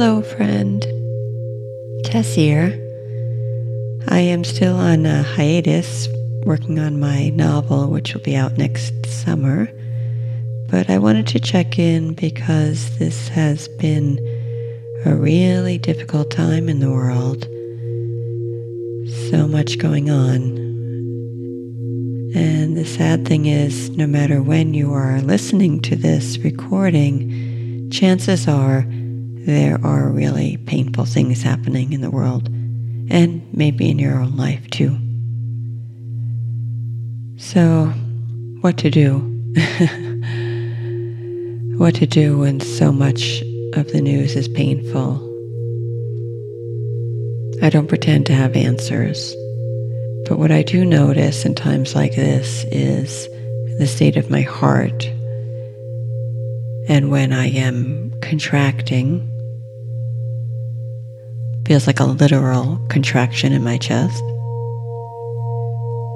Hello, 0.00 0.22
friend. 0.22 0.80
Tess 2.04 2.32
here. 2.32 2.68
I 4.06 4.20
am 4.20 4.44
still 4.44 4.76
on 4.76 5.04
a 5.04 5.24
hiatus 5.24 6.06
working 6.44 6.78
on 6.78 7.00
my 7.00 7.30
novel, 7.30 7.90
which 7.90 8.14
will 8.14 8.20
be 8.20 8.36
out 8.36 8.56
next 8.56 8.94
summer. 9.06 9.68
But 10.70 10.88
I 10.88 10.98
wanted 10.98 11.26
to 11.26 11.40
check 11.40 11.80
in 11.80 12.14
because 12.14 12.96
this 13.00 13.26
has 13.30 13.66
been 13.80 14.20
a 15.04 15.16
really 15.16 15.78
difficult 15.78 16.30
time 16.30 16.68
in 16.68 16.78
the 16.78 16.92
world. 16.92 17.48
So 19.32 19.48
much 19.48 19.78
going 19.78 20.10
on. 20.10 20.58
And 22.36 22.76
the 22.76 22.84
sad 22.84 23.26
thing 23.26 23.46
is, 23.46 23.90
no 23.90 24.06
matter 24.06 24.44
when 24.44 24.74
you 24.74 24.92
are 24.92 25.20
listening 25.22 25.80
to 25.80 25.96
this 25.96 26.38
recording, 26.38 27.90
chances 27.90 28.46
are 28.46 28.86
there 29.48 29.80
are 29.82 30.10
really 30.10 30.58
painful 30.58 31.06
things 31.06 31.42
happening 31.42 31.94
in 31.94 32.02
the 32.02 32.10
world 32.10 32.48
and 33.08 33.42
maybe 33.50 33.88
in 33.88 33.98
your 33.98 34.20
own 34.20 34.36
life 34.36 34.68
too. 34.68 34.94
So, 37.38 37.86
what 38.60 38.76
to 38.76 38.90
do? 38.90 39.16
what 41.78 41.94
to 41.94 42.06
do 42.06 42.36
when 42.36 42.60
so 42.60 42.92
much 42.92 43.40
of 43.72 43.90
the 43.90 44.02
news 44.02 44.36
is 44.36 44.48
painful? 44.48 45.14
I 47.62 47.70
don't 47.70 47.88
pretend 47.88 48.26
to 48.26 48.34
have 48.34 48.54
answers, 48.54 49.34
but 50.28 50.38
what 50.38 50.52
I 50.52 50.62
do 50.62 50.84
notice 50.84 51.46
in 51.46 51.54
times 51.54 51.94
like 51.94 52.16
this 52.16 52.64
is 52.64 53.26
the 53.78 53.86
state 53.86 54.18
of 54.18 54.28
my 54.28 54.42
heart. 54.42 55.06
And 56.86 57.10
when 57.10 57.32
I 57.32 57.46
am 57.46 58.12
contracting, 58.20 59.26
feels 61.68 61.86
like 61.86 62.00
a 62.00 62.04
literal 62.04 62.80
contraction 62.88 63.52
in 63.52 63.62
my 63.62 63.76
chest. 63.76 64.22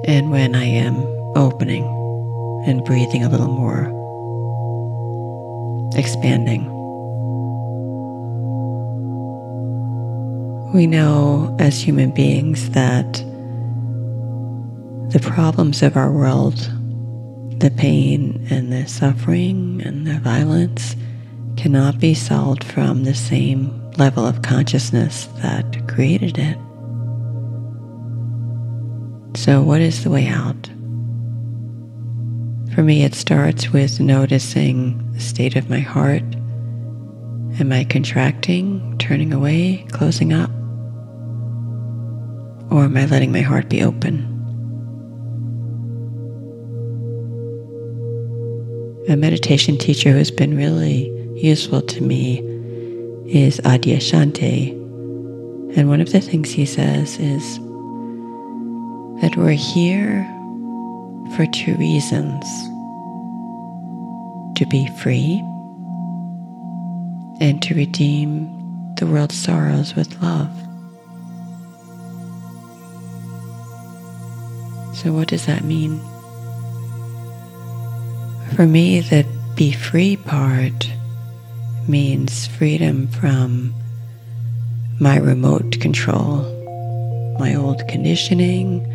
And 0.07 0.31
when 0.31 0.55
I 0.55 0.63
am 0.63 0.95
opening 1.35 1.85
and 2.65 2.83
breathing 2.83 3.23
a 3.23 3.29
little 3.29 3.49
more, 3.49 3.83
expanding. 5.95 6.65
We 10.73 10.87
know 10.87 11.55
as 11.59 11.79
human 11.79 12.09
beings 12.09 12.71
that 12.71 13.13
the 15.13 15.19
problems 15.21 15.83
of 15.83 15.95
our 15.95 16.11
world, 16.11 16.57
the 17.59 17.71
pain 17.77 18.47
and 18.49 18.73
the 18.73 18.87
suffering 18.87 19.83
and 19.85 20.07
the 20.07 20.17
violence, 20.17 20.95
cannot 21.57 21.99
be 21.99 22.15
solved 22.15 22.63
from 22.63 23.03
the 23.03 23.13
same 23.13 23.82
level 23.97 24.25
of 24.25 24.41
consciousness 24.41 25.25
that 25.41 25.87
created 25.87 26.37
it. 26.37 26.57
So, 29.35 29.61
what 29.61 29.81
is 29.81 30.03
the 30.03 30.09
way 30.09 30.27
out? 30.27 30.69
For 32.73 32.83
me, 32.83 33.03
it 33.03 33.13
starts 33.13 33.71
with 33.71 33.99
noticing 33.99 35.11
the 35.13 35.19
state 35.19 35.55
of 35.55 35.69
my 35.69 35.79
heart. 35.79 36.23
Am 37.59 37.71
I 37.71 37.83
contracting, 37.83 38.97
turning 38.97 39.33
away, 39.33 39.85
closing 39.91 40.33
up? 40.33 40.49
Or 42.71 42.85
am 42.85 42.97
I 42.97 43.05
letting 43.05 43.31
my 43.31 43.41
heart 43.41 43.69
be 43.69 43.83
open? 43.83 44.29
A 49.09 49.15
meditation 49.15 49.77
teacher 49.77 50.11
who's 50.11 50.31
been 50.31 50.55
really 50.55 51.11
useful 51.35 51.81
to 51.81 52.01
me 52.01 52.41
is 53.25 53.59
Adyashanti. 53.61 54.71
And 55.75 55.89
one 55.89 56.01
of 56.01 56.11
the 56.11 56.21
things 56.21 56.51
he 56.51 56.65
says 56.65 57.17
is 57.17 57.59
that 59.21 59.35
we're 59.37 59.51
here 59.51 60.23
for 61.35 61.45
two 61.47 61.75
reasons 61.75 62.45
to 64.57 64.65
be 64.69 64.87
free 65.01 65.39
and 67.39 67.61
to 67.63 67.73
redeem 67.73 68.95
the 68.95 69.07
world's 69.07 69.35
sorrows 69.35 69.95
with 69.95 70.21
love. 70.21 70.51
So, 74.95 75.11
what 75.11 75.27
does 75.27 75.47
that 75.47 75.63
mean? 75.63 75.99
For 78.55 78.67
me, 78.67 78.99
the 78.99 79.25
be 79.55 79.71
free 79.71 80.17
part 80.17 80.91
means 81.87 82.47
freedom 82.47 83.07
from 83.07 83.73
my 84.99 85.17
remote 85.17 85.79
control, 85.79 86.43
my 87.39 87.55
old 87.55 87.87
conditioning, 87.87 88.87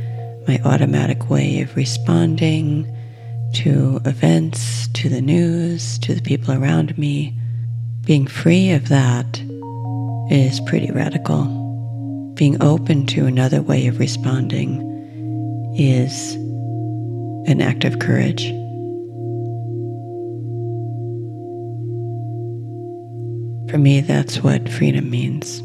my 0.46 0.60
automatic 0.64 1.28
way 1.28 1.60
of 1.60 1.76
responding 1.76 2.90
to 3.54 4.00
events, 4.04 4.88
to 4.88 5.08
the 5.08 5.20
news, 5.20 5.98
to 5.98 6.14
the 6.14 6.22
people 6.22 6.54
around 6.54 6.96
me. 6.96 7.34
Being 8.04 8.26
free 8.26 8.70
of 8.70 8.88
that 8.88 9.40
is 10.30 10.60
pretty 10.60 10.90
radical. 10.90 11.44
Being 12.34 12.62
open 12.62 13.06
to 13.06 13.26
another 13.26 13.60
way 13.60 13.86
of 13.86 13.98
responding 13.98 14.84
is 15.76 16.34
an 17.50 17.60
act 17.60 17.84
of 17.84 17.98
courage. 17.98 18.52
For 23.70 23.76
me, 23.76 24.00
that's 24.00 24.42
what 24.42 24.66
freedom 24.68 25.10
means. 25.10 25.62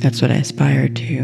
That's 0.00 0.22
what 0.22 0.30
I 0.30 0.36
aspire 0.36 0.88
to. 0.88 1.18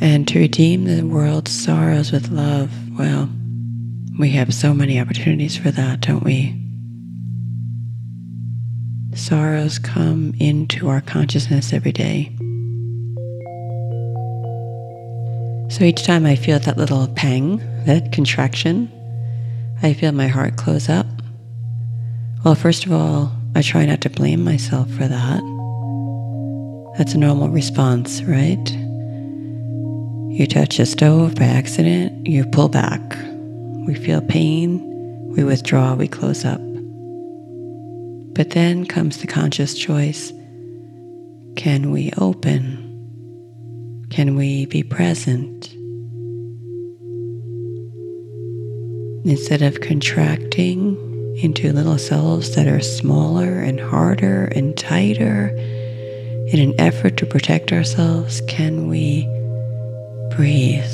And 0.00 0.26
to 0.28 0.38
redeem 0.38 0.84
the 0.84 1.02
world's 1.02 1.50
sorrows 1.50 2.10
with 2.10 2.30
love, 2.30 2.70
well, 2.98 3.28
we 4.18 4.30
have 4.30 4.54
so 4.54 4.72
many 4.72 4.98
opportunities 4.98 5.56
for 5.56 5.70
that, 5.70 6.00
don't 6.00 6.24
we? 6.24 6.58
Sorrows 9.14 9.78
come 9.78 10.32
into 10.40 10.88
our 10.88 11.02
consciousness 11.02 11.74
every 11.74 11.92
day. 11.92 12.34
So 15.68 15.84
each 15.84 16.04
time 16.04 16.24
I 16.24 16.36
feel 16.36 16.58
that 16.58 16.78
little 16.78 17.06
pang, 17.08 17.58
that 17.84 18.12
contraction, 18.12 18.90
I 19.82 19.92
feel 19.92 20.12
my 20.12 20.28
heart 20.28 20.56
close 20.56 20.88
up 20.88 21.06
well, 22.44 22.54
first 22.56 22.86
of 22.86 22.92
all, 22.92 23.30
I 23.54 23.62
try 23.62 23.86
not 23.86 24.00
to 24.00 24.10
blame 24.10 24.42
myself 24.42 24.90
for 24.90 25.06
that. 25.06 25.42
That's 26.98 27.14
a 27.14 27.18
normal 27.18 27.50
response, 27.50 28.22
right? 28.24 28.72
You 30.32 30.46
touch 30.48 30.80
a 30.80 30.86
stove 30.86 31.36
by 31.36 31.44
accident, 31.44 32.26
you 32.26 32.44
pull 32.46 32.68
back. 32.68 33.00
We 33.86 33.94
feel 33.94 34.20
pain, 34.22 34.80
we 35.36 35.44
withdraw, 35.44 35.94
we 35.94 36.08
close 36.08 36.44
up. 36.44 36.60
But 38.34 38.50
then 38.50 38.86
comes 38.86 39.18
the 39.18 39.26
conscious 39.26 39.74
choice 39.74 40.32
can 41.54 41.92
we 41.92 42.10
open? 42.16 42.88
Can 44.10 44.36
we 44.36 44.66
be 44.66 44.82
present? 44.82 45.72
Instead 49.24 49.60
of 49.62 49.80
contracting 49.80 51.11
into 51.36 51.72
little 51.72 51.98
selves 51.98 52.54
that 52.54 52.66
are 52.66 52.80
smaller 52.80 53.60
and 53.60 53.80
harder 53.80 54.44
and 54.46 54.76
tighter 54.76 55.48
in 56.52 56.58
an 56.58 56.74
effort 56.78 57.16
to 57.16 57.26
protect 57.26 57.72
ourselves, 57.72 58.42
can 58.48 58.88
we 58.88 59.24
breathe? 60.36 60.84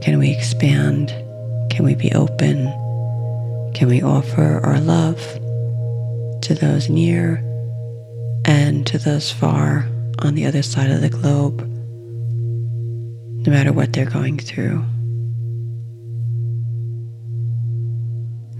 Can 0.00 0.18
we 0.18 0.30
expand? 0.30 1.08
Can 1.70 1.84
we 1.84 1.94
be 1.94 2.12
open? 2.12 2.64
Can 3.74 3.88
we 3.88 4.02
offer 4.02 4.60
our 4.64 4.80
love 4.80 5.20
to 6.42 6.54
those 6.54 6.88
near 6.88 7.36
and 8.44 8.86
to 8.86 8.98
those 8.98 9.30
far 9.30 9.86
on 10.18 10.34
the 10.34 10.46
other 10.46 10.62
side 10.62 10.90
of 10.90 11.00
the 11.00 11.08
globe, 11.08 11.60
no 13.46 13.52
matter 13.52 13.72
what 13.72 13.92
they're 13.92 14.06
going 14.06 14.38
through? 14.38 14.84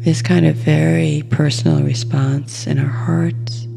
This 0.03 0.21
kind 0.21 0.47
of 0.47 0.57
very 0.57 1.23
personal 1.31 1.81
response 1.85 2.67
in 2.67 2.77
our 2.77 2.91
hearts. 2.91 3.69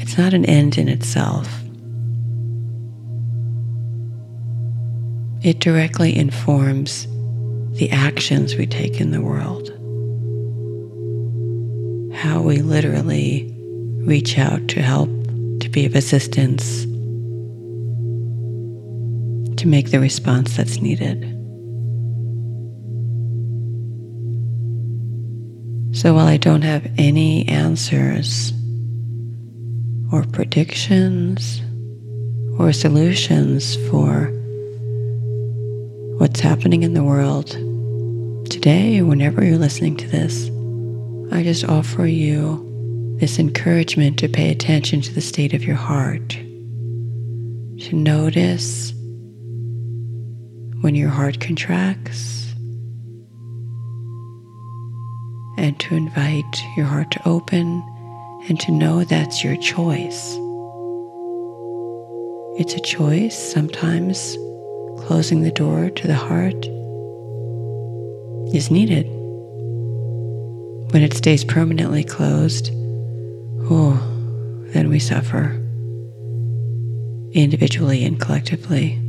It's 0.00 0.16
not 0.16 0.32
an 0.34 0.44
end 0.44 0.78
in 0.78 0.88
itself. 0.88 1.48
It 5.42 5.58
directly 5.58 6.16
informs 6.16 7.08
the 7.76 7.90
actions 7.90 8.54
we 8.54 8.66
take 8.66 9.00
in 9.00 9.10
the 9.10 9.20
world, 9.20 9.70
how 12.14 12.40
we 12.40 12.58
literally 12.58 13.52
reach 14.04 14.38
out 14.38 14.68
to 14.68 14.80
help, 14.80 15.08
to 15.58 15.68
be 15.68 15.86
of 15.86 15.96
assistance, 15.96 16.84
to 19.56 19.66
make 19.66 19.90
the 19.90 19.98
response 19.98 20.56
that's 20.56 20.80
needed. 20.80 21.33
So 25.94 26.12
while 26.12 26.26
I 26.26 26.38
don't 26.38 26.62
have 26.62 26.90
any 26.98 27.46
answers 27.48 28.52
or 30.10 30.24
predictions 30.24 31.62
or 32.58 32.72
solutions 32.72 33.76
for 33.88 34.32
what's 36.18 36.40
happening 36.40 36.82
in 36.82 36.94
the 36.94 37.04
world 37.04 37.50
today 38.50 39.02
whenever 39.02 39.44
you're 39.44 39.56
listening 39.56 39.96
to 39.98 40.08
this, 40.08 40.50
I 41.32 41.44
just 41.44 41.64
offer 41.64 42.06
you 42.06 43.16
this 43.20 43.38
encouragement 43.38 44.18
to 44.18 44.28
pay 44.28 44.50
attention 44.50 45.00
to 45.00 45.14
the 45.14 45.20
state 45.20 45.54
of 45.54 45.62
your 45.62 45.76
heart, 45.76 46.30
to 46.30 47.94
notice 47.94 48.92
when 50.80 50.96
your 50.96 51.08
heart 51.10 51.38
contracts, 51.38 52.43
and 55.64 55.80
to 55.80 55.94
invite 55.94 56.62
your 56.76 56.84
heart 56.84 57.10
to 57.10 57.26
open 57.26 57.82
and 58.50 58.60
to 58.60 58.70
know 58.70 59.02
that's 59.02 59.42
your 59.42 59.56
choice. 59.56 60.36
It's 62.60 62.74
a 62.74 62.80
choice. 62.80 63.34
Sometimes 63.34 64.36
closing 65.06 65.40
the 65.40 65.50
door 65.50 65.88
to 65.88 66.06
the 66.06 66.14
heart 66.14 66.66
is 68.54 68.70
needed. 68.70 69.06
When 70.92 71.02
it 71.02 71.14
stays 71.14 71.44
permanently 71.44 72.04
closed, 72.04 72.70
oh, 73.70 73.94
then 74.74 74.90
we 74.90 74.98
suffer 74.98 75.58
individually 77.32 78.04
and 78.04 78.20
collectively. 78.20 79.00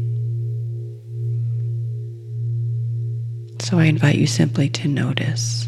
So 3.60 3.78
I 3.78 3.86
invite 3.86 4.16
you 4.16 4.26
simply 4.26 4.70
to 4.70 4.88
notice. 4.88 5.68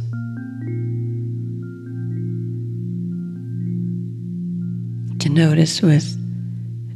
Notice 5.37 5.83
with 5.83 6.17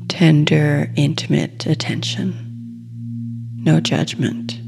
tender, 0.07 0.91
intimate 0.95 1.67
attention, 1.67 2.33
no 3.57 3.79
judgment. 3.79 4.59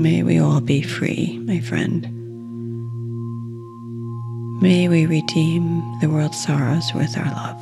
May 0.00 0.22
we 0.22 0.38
all 0.38 0.62
be 0.62 0.80
free, 0.80 1.38
my 1.44 1.60
friend. 1.60 2.08
May 4.62 4.88
we 4.88 5.04
redeem 5.04 5.82
the 6.00 6.08
world's 6.08 6.42
sorrows 6.42 6.90
with 6.94 7.18
our 7.18 7.26
love. 7.26 7.60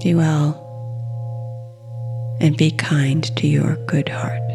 Be 0.00 0.14
well 0.14 0.65
and 2.40 2.56
be 2.56 2.70
kind 2.70 3.24
to 3.36 3.46
your 3.46 3.76
good 3.86 4.08
heart. 4.08 4.45